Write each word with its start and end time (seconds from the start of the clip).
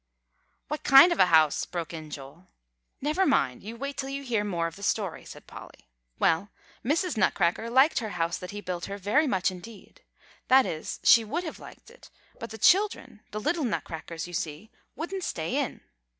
"What 0.67 0.81
kind 0.81 1.11
of 1.11 1.19
a 1.19 1.27
house?" 1.27 1.63
broke 1.67 1.93
in 1.93 2.09
Joel. 2.09 2.47
"Never 3.01 3.23
mind. 3.23 3.61
You 3.61 3.75
wait 3.75 3.97
till 3.97 4.09
you 4.09 4.23
hear 4.23 4.43
more 4.43 4.65
of 4.65 4.75
the 4.75 4.81
story," 4.81 5.23
said 5.25 5.45
Polly. 5.45 5.87
"Well, 6.17 6.49
Mrs. 6.83 7.17
Nutcracker 7.17 7.69
liked 7.69 7.99
her 7.99 8.09
house 8.17 8.39
that 8.39 8.49
he 8.49 8.61
built 8.61 8.85
her 8.85 8.97
very 8.97 9.27
much 9.27 9.51
indeed. 9.51 10.01
That 10.47 10.65
is, 10.65 11.01
she 11.03 11.23
would 11.23 11.43
have 11.43 11.59
liked 11.59 11.91
it, 11.91 12.09
but 12.39 12.49
the 12.49 12.57
children, 12.57 13.19
the 13.29 13.39
little 13.39 13.63
Nutcrackers, 13.63 14.25
you 14.25 14.33
see, 14.33 14.71
wouldn't 14.95 15.23
stay 15.23 15.55
in." 15.57 15.81